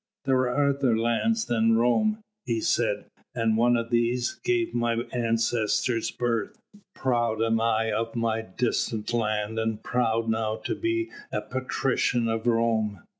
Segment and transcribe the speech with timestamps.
[0.25, 2.17] 'There are other lands than Rome,'
[2.47, 3.05] he said,
[3.35, 6.57] 'and one of these gave my ancestors birth.
[6.95, 12.47] Proud am I of my distant land, and proud now to be a patrician of
[12.47, 13.03] Rome.'